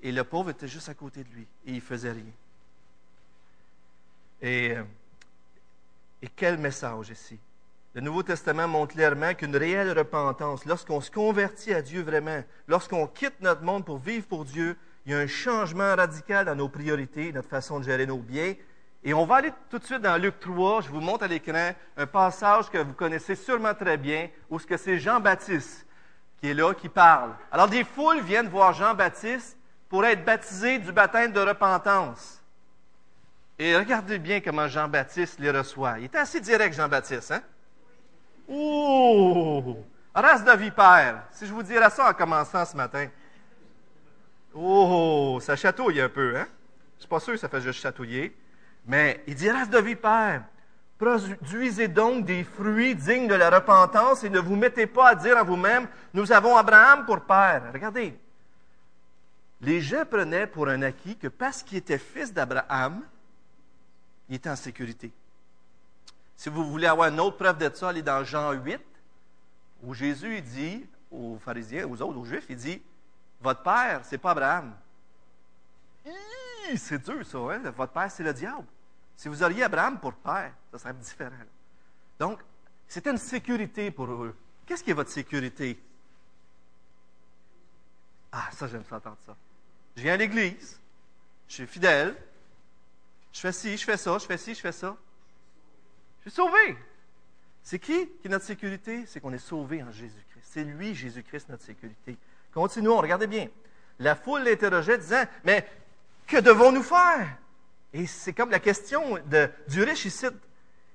[0.02, 1.48] Et le pauvre était juste à côté de lui.
[1.66, 2.34] Et il ne faisait rien.
[4.42, 4.84] Et, euh,
[6.22, 7.40] et quel message ici?
[7.96, 13.08] Le Nouveau Testament montre clairement qu'une réelle repentance, lorsqu'on se convertit à Dieu vraiment, lorsqu'on
[13.08, 16.68] quitte notre monde pour vivre pour Dieu, il y a un changement radical dans nos
[16.68, 18.54] priorités, notre façon de gérer nos biens.
[19.06, 20.82] Et on va aller tout de suite dans Luc 3.
[20.82, 24.68] Je vous montre à l'écran un passage que vous connaissez sûrement très bien, où ce
[24.68, 25.88] que c'est Jean-Baptiste
[26.42, 27.32] qui est là, qui parle.
[27.50, 32.44] Alors des foules viennent voir Jean-Baptiste pour être baptisés du baptême de repentance.
[33.58, 35.98] Et regardez bien comment Jean-Baptiste les reçoit.
[36.00, 37.42] Il était assez direct, Jean-Baptiste, hein?
[38.48, 39.78] Oh!
[40.14, 41.24] Race de vipère.
[41.32, 43.08] Si je vous dirais ça en commençant ce matin.
[44.54, 45.40] Oh!
[45.42, 46.48] Ça chatouille un peu, hein?
[46.96, 48.36] Je suis pas sûr que ça fait juste chatouiller.
[48.86, 50.44] Mais il dit race de vipère.
[50.98, 55.38] Produisez donc des fruits dignes de la repentance et ne vous mettez pas à dire
[55.38, 57.64] à vous-même, nous avons Abraham pour père.
[57.74, 58.18] Regardez.
[59.60, 63.02] Les gens prenaient pour un acquis que parce qu'il était fils d'Abraham,
[64.30, 65.12] il était en sécurité.
[66.36, 68.80] Si vous voulez avoir une autre preuve de ça, allez dans Jean 8,
[69.84, 72.82] où Jésus dit aux pharisiens, aux autres, aux juifs, il dit
[73.42, 74.76] Votre père, c'est pas Abraham.
[76.76, 77.60] C'est dur, ça, hein?
[77.78, 78.66] Votre père, c'est le diable.
[79.16, 81.32] Si vous auriez Abraham pour père, ça serait différent.
[82.20, 82.40] Donc,
[82.88, 84.36] c'était une sécurité pour eux.
[84.66, 85.80] Qu'est-ce qui est votre sécurité?
[88.32, 89.36] Ah, ça, j'aime ça entendre ça.
[89.96, 90.80] Je viens à l'église,
[91.48, 92.16] je suis fidèle,
[93.32, 94.98] je fais ci, je fais ça, je fais ci, je fais ça.
[96.26, 96.76] Je suis sauvé.
[97.62, 99.06] C'est qui qui est notre sécurité?
[99.06, 100.44] C'est qu'on est sauvé en Jésus-Christ.
[100.44, 102.18] C'est lui, Jésus-Christ, notre sécurité.
[102.52, 103.48] Continuons, regardez bien.
[104.00, 105.68] La foule l'interrogeait, disant, mais
[106.26, 107.28] que devons-nous faire?
[107.94, 110.26] Et c'est comme la question de, du riche ici.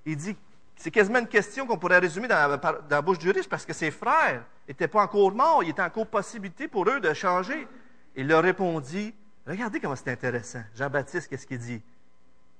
[0.05, 0.37] Il dit,
[0.75, 3.73] c'est quasiment une question qu'on pourrait résumer dans, dans, la bouche du riche, parce que
[3.73, 7.69] ses frères n'étaient pas encore morts, il était encore possibilité pour eux de changer.
[8.17, 9.15] Il leur répondit,
[9.47, 10.63] regardez comment c'est intéressant.
[10.75, 11.83] Jean-Baptiste, qu'est-ce qu'il dit?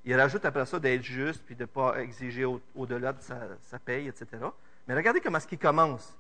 [0.05, 4.09] Il rajoute après ça d'être juste, puis de ne pas exiger au-delà de sa, paye,
[4.09, 4.27] etc.
[4.89, 6.17] Mais regardez comment ce qui commence.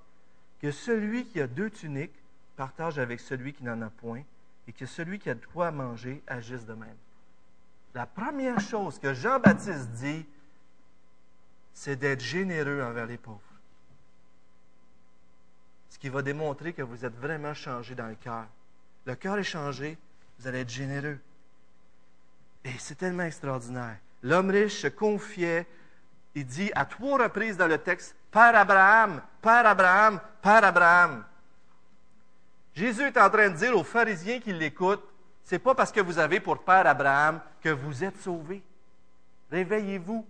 [0.61, 2.15] Que celui qui a deux tuniques
[2.57, 4.23] partage avec celui qui n'en a point,
[4.69, 6.97] et que celui qui a de quoi manger agisse de même.
[7.95, 10.27] La première chose que Jean-Baptiste dit,
[11.73, 13.41] c'est d'être généreux envers les pauvres.
[15.89, 18.47] Ce qui va démontrer que vous êtes vraiment changé dans le cœur.
[19.07, 19.97] Le cœur est changé,
[20.39, 21.19] vous allez être généreux.
[22.65, 23.97] Et c'est tellement extraordinaire.
[24.23, 25.67] L'homme riche se confiait,
[26.35, 31.25] il dit à trois reprises dans le texte, Père Abraham, Père Abraham, Père Abraham.
[32.75, 35.05] Jésus est en train de dire aux pharisiens qui l'écoutent,
[35.43, 38.63] c'est pas parce que vous avez pour Père Abraham que vous êtes sauvés.
[39.51, 40.27] Réveillez-vous.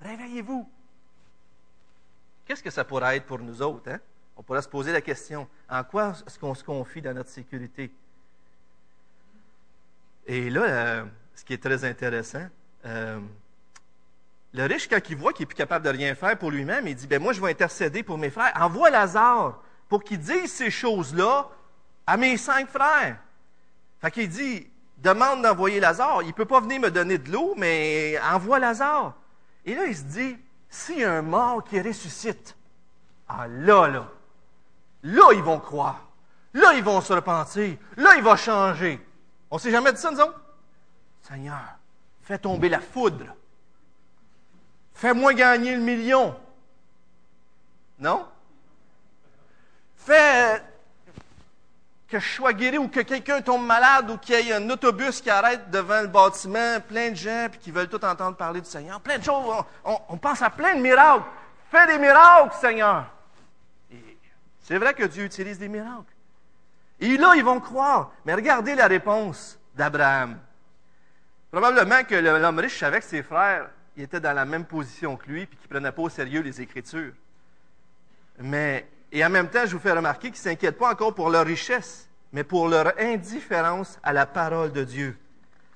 [0.00, 0.68] Réveillez-vous.
[2.44, 3.90] Qu'est-ce que ça pourrait être pour nous autres?
[3.90, 4.00] Hein?
[4.36, 7.90] On pourrait se poser la question, en quoi est-ce qu'on se confie dans notre sécurité?
[10.26, 11.04] Et là, euh,
[11.34, 12.46] ce qui est très intéressant.
[12.86, 13.20] Euh,
[14.52, 16.94] le riche, quand il voit qu'il n'est plus capable de rien faire pour lui-même, il
[16.94, 18.52] dit, ben moi, je vais intercéder pour mes frères.
[18.54, 21.48] Envoie Lazare pour qu'il dise ces choses-là
[22.06, 23.18] à mes cinq frères.
[24.00, 26.22] Fait qu'il dit, demande d'envoyer Lazare.
[26.22, 29.14] Il ne peut pas venir me donner de l'eau, mais envoie Lazare.
[29.64, 30.36] Et là, il se dit,
[30.68, 32.56] s'il y a un mort qui ressuscite,
[33.28, 34.08] ah là, là,
[35.02, 36.06] là, ils vont croire.
[36.52, 37.76] Là, ils vont se repentir.
[37.96, 39.04] Là, il va changer.
[39.50, 40.43] On ne s'est jamais dit ça, nous autres?
[41.26, 41.78] Seigneur,
[42.22, 43.34] fais tomber la foudre.
[44.92, 46.38] Fais-moi gagner le million.
[47.98, 48.26] Non?
[49.96, 50.62] Fais
[52.08, 55.22] que je sois guéri ou que quelqu'un tombe malade ou qu'il y ait un autobus
[55.22, 58.68] qui arrête devant le bâtiment, plein de gens puis qui veulent tout entendre parler du
[58.68, 59.00] Seigneur.
[59.00, 59.64] Plein de choses.
[59.82, 61.24] On, pense à plein de miracles.
[61.70, 63.06] Fais des miracles, Seigneur.
[64.60, 66.12] C'est vrai que Dieu utilise des miracles.
[67.00, 68.12] Et là, ils vont croire.
[68.26, 70.38] Mais regardez la réponse d'Abraham.
[71.54, 75.46] Probablement que l'homme riche savait que ses frères étaient dans la même position que lui,
[75.46, 77.12] puis qu'ils ne prenaient pas au sérieux les Écritures.
[78.40, 81.30] Mais, et en même temps, je vous fais remarquer qu'ils ne s'inquiètent pas encore pour
[81.30, 85.16] leur richesse, mais pour leur indifférence à la parole de Dieu.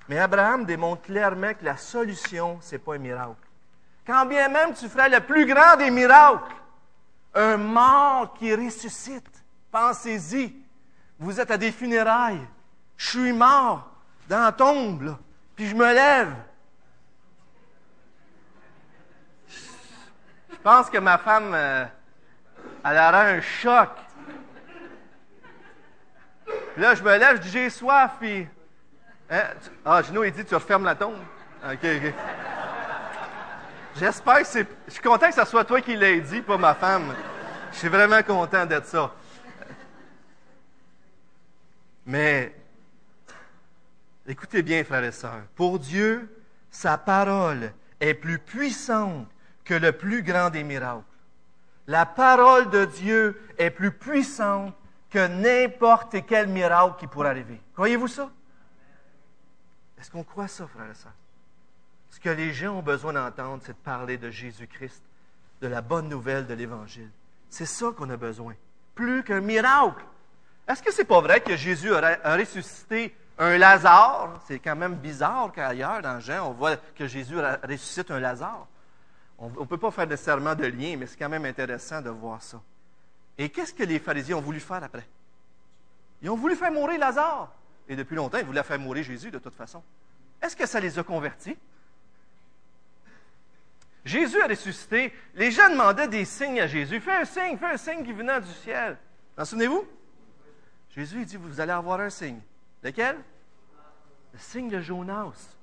[0.08, 3.36] Mais Abraham démontre clairement que la solution, ce n'est pas un miracle.
[4.04, 6.56] Quand bien même tu ferais le plus grand des miracles,
[7.34, 10.56] un mort qui ressuscite, pensez-y,
[11.20, 12.44] vous êtes à des funérailles,
[12.96, 13.88] je suis mort
[14.28, 15.18] dans la tombe, là,
[15.59, 16.33] puis je me lève.
[19.49, 21.85] Je pense que ma femme, euh,
[22.85, 23.88] elle aurait un choc.
[26.77, 28.47] là, je me lève, je dis j'ai soif, puis.
[29.29, 29.42] Hein?
[29.85, 31.18] Ah, Gino, il dit tu refermes la tombe.
[31.64, 32.14] OK, OK.
[33.97, 34.66] J'espère que c'est.
[34.87, 37.12] Je suis content que ce soit toi qui l'aies dit, pas ma femme.
[37.73, 39.11] Je suis vraiment content d'être ça.
[42.07, 42.55] Mais
[44.28, 46.28] écoutez bien, frères et sœurs, pour Dieu,
[46.70, 49.26] sa parole est plus puissante
[49.64, 51.02] que le plus grand des miracles.
[51.86, 54.74] La parole de Dieu est plus puissante
[55.10, 57.60] que n'importe quel miracle qui pourrait arriver.
[57.74, 58.30] Croyez-vous ça?
[59.98, 61.12] Est-ce qu'on croit ça, frères et sœurs?
[62.10, 65.02] Ce que les gens ont besoin d'entendre, c'est de parler de Jésus-Christ,
[65.62, 67.10] de la bonne nouvelle de l'Évangile?
[67.48, 68.54] C'est ça qu'on a besoin.
[68.94, 70.04] Plus qu'un miracle.
[70.68, 74.40] Est-ce que c'est pas vrai que Jésus a ressuscité un Lazare?
[74.46, 78.66] C'est quand même bizarre qu'ailleurs, dans Jean, on voit que Jésus ressuscite un Lazare.
[79.38, 82.42] On ne peut pas faire nécessairement de lien, mais c'est quand même intéressant de voir
[82.42, 82.61] ça.
[83.37, 85.07] Et qu'est-ce que les pharisiens ont voulu faire après?
[86.20, 87.53] Ils ont voulu faire mourir Lazare.
[87.88, 89.83] Et depuis longtemps, ils voulaient faire mourir Jésus de toute façon.
[90.42, 91.57] Est-ce que ça les a convertis?
[94.05, 95.12] Jésus a ressuscité.
[95.35, 97.01] Les gens demandaient des signes à Jésus.
[97.01, 98.96] Fais un signe, fais un signe qui venait du ciel.
[99.37, 99.87] Vous en souvenez-vous?
[100.90, 102.40] Jésus dit, vous allez avoir un signe.
[102.82, 103.16] Lequel?
[104.32, 105.56] Le signe de Jonas.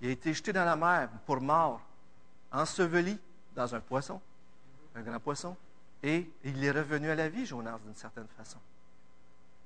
[0.00, 1.80] Il a été jeté dans la mer pour mort,
[2.50, 3.18] enseveli
[3.54, 4.20] dans un poisson,
[4.94, 5.56] un grand poisson,
[6.02, 8.58] et il est revenu à la vie, Jonas, d'une certaine façon.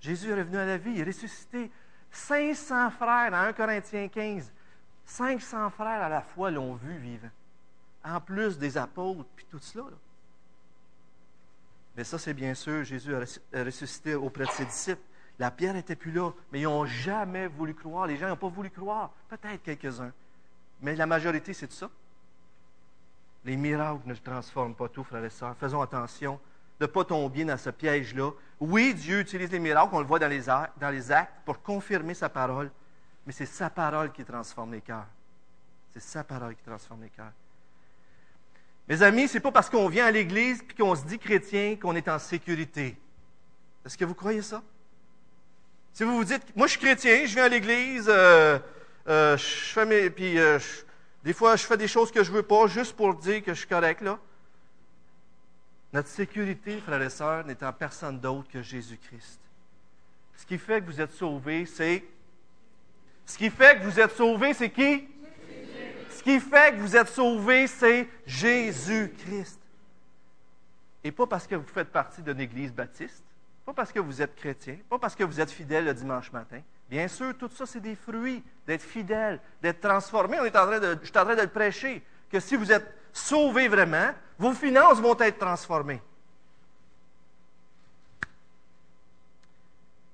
[0.01, 1.71] Jésus est revenu à la vie, il est ressuscité.
[2.11, 4.53] 500 frères, dans 1 Corinthiens 15,
[5.05, 7.31] 500 frères à la fois l'ont vu vivant.
[8.05, 9.85] En plus des apôtres, puis tout cela.
[11.97, 15.03] Mais ça, c'est bien sûr, Jésus a ressuscité auprès de ses disciples.
[15.39, 18.07] La pierre n'était plus là, mais ils n'ont jamais voulu croire.
[18.07, 19.11] Les gens n'ont pas voulu croire.
[19.29, 20.13] Peut-être quelques-uns.
[20.81, 21.89] Mais la majorité, c'est ça.
[23.45, 25.57] Les miracles ne transforment pas tout, frères et sœurs.
[25.59, 26.41] Faisons attention
[26.81, 28.31] de ne pas tomber dans ce piège-là.
[28.61, 32.15] Oui, Dieu utilise les miracles, on le voit dans les, dans les actes, pour confirmer
[32.15, 32.71] sa parole,
[33.27, 35.07] mais c'est sa parole qui transforme les cœurs.
[35.93, 37.33] C'est sa parole qui transforme les cœurs.
[38.89, 41.77] Mes amis, ce n'est pas parce qu'on vient à l'Église et qu'on se dit chrétien
[41.77, 42.99] qu'on est en sécurité.
[43.85, 44.63] Est-ce que vous croyez ça?
[45.99, 48.57] Si vous vous dites, moi je suis chrétien, je viens à l'Église, euh,
[49.09, 50.57] euh, je fais mes, puis euh,
[51.25, 53.53] des fois je fais des choses que je ne veux pas juste pour dire que
[53.53, 54.17] je suis correct là.
[55.93, 59.41] Notre sécurité, frères et sœurs, n'est en personne d'autre que Jésus-Christ.
[60.37, 62.05] Ce qui fait que vous êtes sauvés, c'est.
[63.27, 65.09] Ce qui fait que vous êtes sauvés, c'est qui?
[66.11, 69.59] Ce qui fait que vous êtes sauvés, c'est Jésus-Christ.
[71.03, 73.25] Et pas parce que vous faites partie d'une église baptiste,
[73.69, 76.63] pas parce que vous êtes chrétien, pas parce que vous êtes fidèle le dimanche matin.
[76.89, 80.41] Bien sûr, tout ça, c'est des fruits d'être fidèle, d'être transformé.
[80.41, 82.91] On est en train je suis en train de le prêcher, que si vous êtes
[83.13, 86.01] sauvés vraiment, vos finances vont être transformées.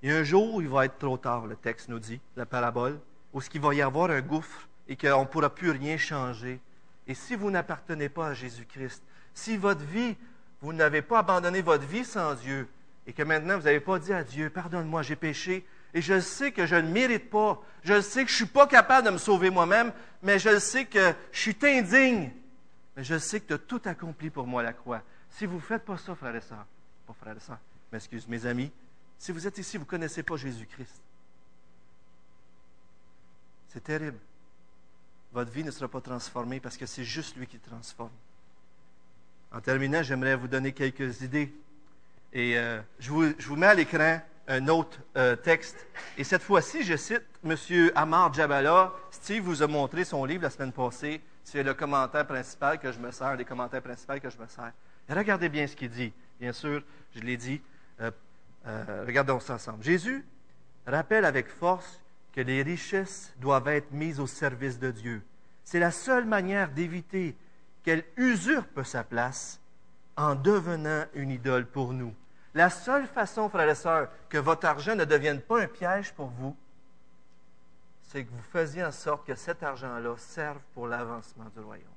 [0.02, 2.98] Et un jour, il va être trop tard, le texte nous dit, la parabole,
[3.32, 6.60] où ce va y avoir un gouffre et qu'on ne pourra plus rien changer.
[7.06, 10.16] Et si vous n'appartenez pas à Jésus-Christ, si votre vie,
[10.60, 12.68] vous n'avez pas abandonné votre vie sans Dieu,
[13.06, 16.52] et que maintenant vous n'avez pas dit à Dieu, pardonne-moi, j'ai péché, et je sais
[16.52, 19.18] que je ne mérite pas, je sais que je ne suis pas capable de me
[19.18, 22.30] sauver moi-même, mais je sais que je suis indigne,
[22.96, 25.02] mais je sais que tu as tout accompli pour moi à la croix.
[25.30, 26.66] Si vous ne faites pas ça, frère et sœurs,
[27.06, 27.60] pas frère et sœurs,
[27.92, 28.70] mais excuse, mes amis,
[29.18, 31.00] si vous êtes ici, vous ne connaissez pas Jésus-Christ.
[33.68, 34.18] C'est terrible
[35.34, 38.12] votre vie ne sera pas transformée parce que c'est juste lui qui transforme.
[39.50, 41.52] En terminant, j'aimerais vous donner quelques idées.
[42.34, 45.86] Et euh, je, vous, mets à l'écran un autre euh, texte.
[46.18, 47.56] Et cette fois-ci, je cite M.
[47.94, 48.92] Amar Jabala.
[49.12, 51.20] Steve vous a montré son livre la semaine passée.
[51.44, 54.72] C'est le commentaire principal que je me sers, les commentaires principaux que je me sers.
[55.08, 56.12] Et regardez bien ce qu'il dit.
[56.40, 56.82] Bien sûr,
[57.14, 57.62] je l'ai dit.
[58.00, 58.10] Euh,
[59.06, 59.84] regardons ça ensemble.
[59.84, 60.24] Jésus
[60.86, 62.00] rappelle avec force
[62.32, 65.22] que les richesses doivent être mises au service de Dieu.
[65.62, 67.36] C'est la seule manière d'éviter
[67.84, 69.60] qu'elles usurpent sa place
[70.16, 72.12] en devenant une idole pour nous.
[72.54, 76.28] La seule façon, frères et sœurs, que votre argent ne devienne pas un piège pour
[76.28, 76.56] vous,
[78.02, 81.88] c'est que vous faisiez en sorte que cet argent-là serve pour l'avancement du royaume.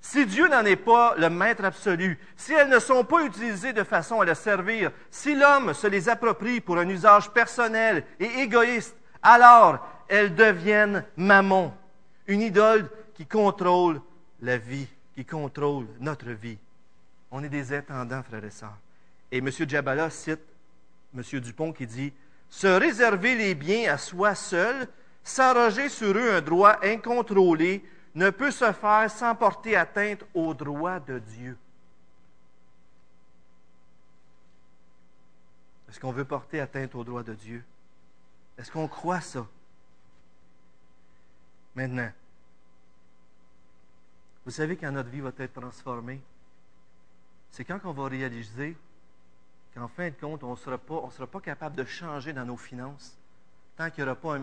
[0.00, 3.84] Si Dieu n'en est pas le maître absolu, si elles ne sont pas utilisées de
[3.84, 8.96] façon à le servir, si l'homme se les approprie pour un usage personnel et égoïste,
[9.22, 11.72] alors elles deviennent mammon,
[12.26, 14.00] une idole qui contrôle
[14.40, 16.58] la vie, qui contrôle notre vie.
[17.30, 18.78] On est des intendants, frères et sœurs.
[19.32, 19.48] Et M.
[19.50, 20.42] Djabala cite
[21.14, 21.22] M.
[21.40, 22.12] Dupont qui dit
[22.50, 24.86] Se réserver les biens à soi seul,
[25.24, 27.82] s'arroger sur eux un droit incontrôlé,
[28.14, 31.56] ne peut se faire sans porter atteinte au droit de Dieu.
[35.88, 37.64] Est-ce qu'on veut porter atteinte au droit de Dieu?
[38.58, 39.46] Est-ce qu'on croit ça?
[41.74, 42.12] Maintenant,
[44.44, 46.20] vous savez quand notre vie va être transformée?
[47.50, 48.76] C'est quand on va réaliser
[49.74, 53.16] qu'en fin de compte, on ne sera, pas, capable de changer dans nos finances
[53.76, 54.38] tant qu'il n'y aura pas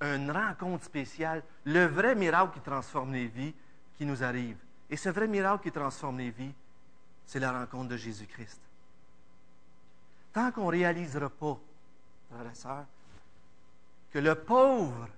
[0.00, 3.54] une rencontre spéciale, le vrai miracle qui transforme les vies
[3.96, 4.56] qui nous arrive.
[4.90, 6.54] Et ce vrai miracle qui transforme les vies,
[7.26, 8.60] c'est la rencontre de Jésus-Christ.
[10.32, 11.58] Tant qu'on ne réalisera pas,
[12.30, 12.86] frères et sœurs,
[14.10, 15.08] que le pauvre,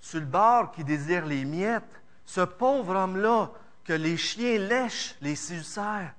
[0.00, 3.50] sur le bord qui désire les miettes, ce pauvre homme-là,
[3.84, 6.14] que les chiens lèchent, les sucèrent,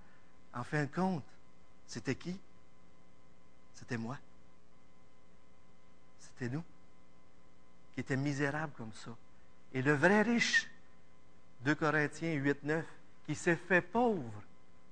[0.54, 1.24] en fin de compte,
[1.88, 2.38] c'était qui?
[3.73, 4.17] C'était moi.
[6.19, 6.63] C'était nous,
[7.93, 9.12] qui étaient misérables comme ça.
[9.73, 10.69] Et le vrai riche,
[11.62, 12.86] 2 Corinthiens 8, 9,
[13.26, 14.32] qui s'est fait pauvre,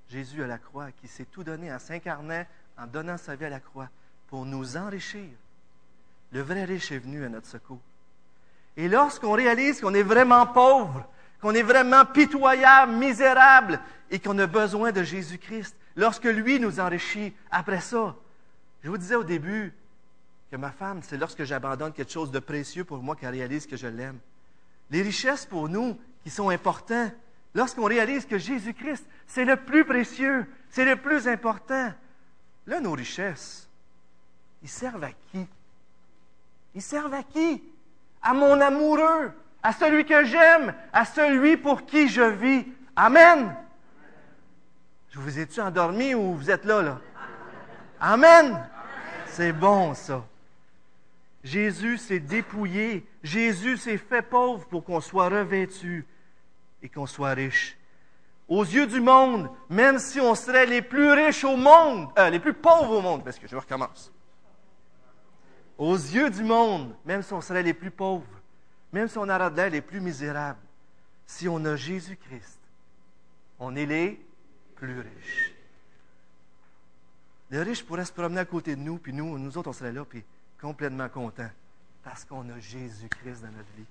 [0.10, 2.46] Jésus à la croix, qui s'est tout donné en s'incarnant,
[2.78, 3.90] en donnant sa vie à la croix,
[4.28, 5.30] pour nous enrichir.
[6.32, 7.82] Le vrai riche est venu à notre secours.
[8.78, 11.08] Et lorsqu'on réalise qu'on est vraiment pauvre,
[11.42, 13.80] qu'on est vraiment pitoyable, misérable,
[14.10, 18.16] et qu'on a besoin de Jésus-Christ, lorsque lui nous enrichit après ça.
[18.84, 19.74] Je vous disais au début
[20.52, 23.78] que ma femme, c'est lorsque j'abandonne quelque chose de précieux pour moi qu'elle réalise que
[23.78, 24.20] je l'aime.
[24.92, 27.12] Les richesses pour nous qui sont importantes,
[27.54, 31.92] lorsqu'on réalise que Jésus-Christ, c'est le plus précieux, c'est le plus important.
[32.68, 33.68] Là, nos richesses,
[34.62, 35.48] ils servent à qui?
[36.76, 37.64] Ils servent à qui?
[38.22, 39.32] À mon amoureux,
[39.64, 42.66] à celui que j'aime, à celui pour qui je vis.
[42.96, 43.56] Amen.
[45.16, 47.00] Je vous ai-tu endormi ou vous êtes là, là?
[48.02, 48.68] Amen.
[49.28, 50.26] C'est bon, ça.
[51.42, 53.08] Jésus s'est dépouillé.
[53.24, 56.06] Jésus s'est fait pauvre pour qu'on soit revêtu
[56.84, 57.78] et qu'on soit riche.
[58.50, 62.42] Aux yeux du monde, même si on serait les plus riches au monde, euh, les
[62.42, 64.12] plus pauvres au monde, parce que je recommence.
[65.78, 68.42] Aux yeux du monde, même si on serait les plus pauvres,
[68.92, 70.60] même si on aurait l'air les plus misérables,
[71.26, 72.60] si on a Jésus-Christ,
[73.60, 74.25] on est les
[74.86, 75.52] plus riche.
[77.50, 79.92] Le riche pourrait se promener à côté de nous, puis nous, nous autres, on serait
[79.92, 80.24] là, puis
[80.62, 81.50] complètement contents,
[82.04, 83.86] parce qu'on a Jésus-Christ dans notre vie.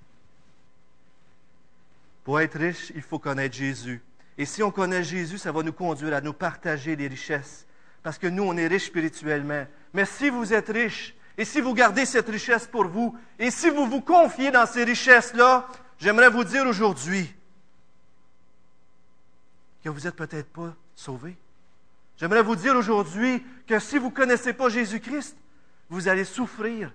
[2.25, 4.01] Pour être riche, il faut connaître Jésus.
[4.39, 7.67] Et si on connaît Jésus, ça va nous conduire à nous partager les richesses,
[8.03, 9.67] parce que nous, on est riches spirituellement.
[9.93, 13.69] Mais si vous êtes riche, et si vous gardez cette richesse pour vous, et si
[13.69, 17.35] vous vous confiez dans ces richesses-là, j'aimerais vous dire aujourd'hui,
[19.83, 21.37] que vous n'êtes peut-être pas sauvé.
[22.17, 25.37] J'aimerais vous dire aujourd'hui que si vous ne connaissez pas Jésus-Christ,
[25.89, 26.93] vous allez souffrir.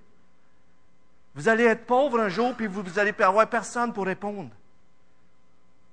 [1.36, 4.50] Vous allez être pauvre un jour, puis vous n'allez avoir personne pour répondre.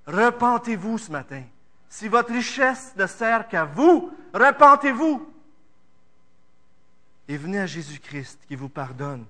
[0.06, 1.42] Repentez-vous ce matin.
[1.88, 5.32] Si votre richesse ne sert qu'à vous, repentez-vous.
[7.28, 9.24] Et venez à Jésus-Christ qui vous pardonne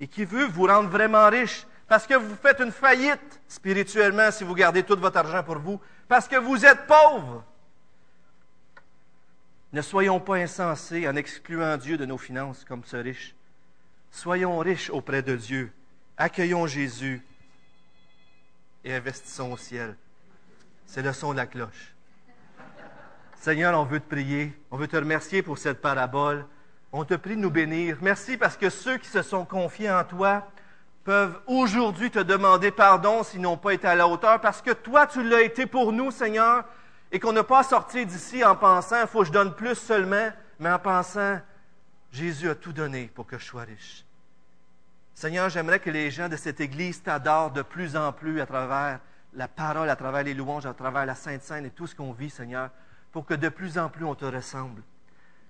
[0.00, 4.44] et qui veut vous rendre vraiment riche parce que vous faites une faillite spirituellement si
[4.44, 5.78] vous gardez tout votre argent pour vous,
[6.08, 7.44] parce que vous êtes pauvre.
[9.72, 13.34] Ne soyons pas insensés en excluant Dieu de nos finances comme ce riche.
[14.10, 15.72] Soyons riches auprès de Dieu.
[16.16, 17.22] Accueillons Jésus
[18.84, 19.96] et investissons au ciel.
[20.86, 21.94] C'est le son de la cloche.
[23.40, 26.46] Seigneur, on veut te prier, on veut te remercier pour cette parabole.
[26.92, 27.96] On te prie de nous bénir.
[28.02, 30.46] Merci parce que ceux qui se sont confiés en toi,
[31.04, 35.06] peuvent aujourd'hui te demander pardon s'ils n'ont pas été à la hauteur, parce que toi,
[35.06, 36.64] tu l'as été pour nous, Seigneur,
[37.12, 40.30] et qu'on n'a pas sorti d'ici en pensant, il faut que je donne plus seulement,
[40.58, 41.38] mais en pensant,
[42.10, 44.04] Jésus a tout donné pour que je sois riche.
[45.14, 48.98] Seigneur, j'aimerais que les gens de cette Église t'adorent de plus en plus à travers
[49.34, 52.12] la parole, à travers les louanges, à travers la Sainte Seine et tout ce qu'on
[52.12, 52.70] vit, Seigneur,
[53.12, 54.82] pour que de plus en plus on te ressemble.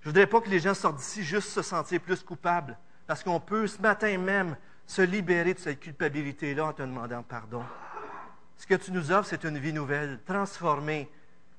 [0.01, 3.23] Je ne voudrais pas que les gens sortent d'ici juste se sentir plus coupables, parce
[3.23, 7.63] qu'on peut ce matin même se libérer de cette culpabilité-là en te demandant pardon.
[8.57, 11.09] Ce que tu nous offres, c'est une vie nouvelle, transformée.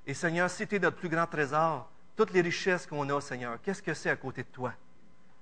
[0.07, 3.61] Et Seigneur, si tu es notre plus grand trésor, toutes les richesses qu'on a, Seigneur,
[3.63, 4.73] qu'est-ce que c'est à côté de toi?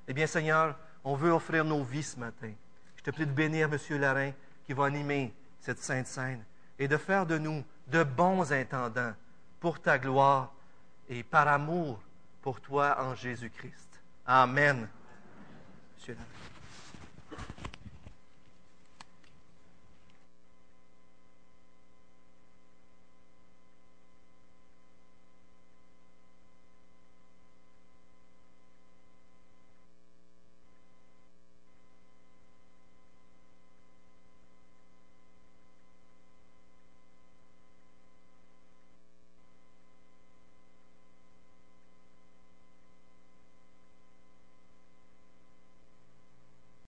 [0.08, 2.52] Eh bien, Seigneur, on veut offrir nos vies ce matin.
[2.96, 4.00] Je te prie de bénir M.
[4.00, 4.32] Larin
[4.64, 6.44] qui va animer cette sainte scène
[6.78, 9.14] et de faire de nous de bons intendants
[9.60, 10.52] pour ta gloire
[11.08, 12.00] et par amour
[12.40, 14.00] pour toi en Jésus-Christ.
[14.26, 14.88] Amen.